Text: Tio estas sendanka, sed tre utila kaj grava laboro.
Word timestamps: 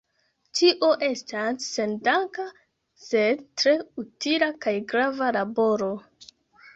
Tio 0.59 0.87
estas 1.07 1.65
sendanka, 1.73 2.45
sed 3.01 3.43
tre 3.63 3.73
utila 4.05 4.49
kaj 4.65 4.73
grava 4.93 5.29
laboro. 5.37 5.91